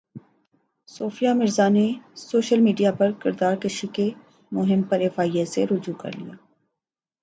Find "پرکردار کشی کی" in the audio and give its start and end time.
2.91-4.09